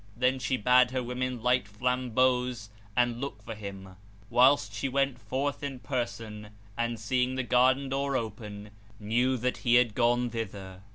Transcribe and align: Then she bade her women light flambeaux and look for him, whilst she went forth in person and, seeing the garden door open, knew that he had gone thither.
Then 0.17 0.39
she 0.39 0.57
bade 0.57 0.89
her 0.89 1.03
women 1.03 1.43
light 1.43 1.67
flambeaux 1.67 2.55
and 2.97 3.21
look 3.21 3.43
for 3.43 3.53
him, 3.53 3.97
whilst 4.31 4.73
she 4.73 4.89
went 4.89 5.19
forth 5.19 5.61
in 5.61 5.77
person 5.77 6.47
and, 6.75 6.99
seeing 6.99 7.35
the 7.35 7.43
garden 7.43 7.89
door 7.89 8.17
open, 8.17 8.71
knew 8.99 9.37
that 9.37 9.57
he 9.57 9.75
had 9.75 9.93
gone 9.93 10.31
thither. 10.31 10.81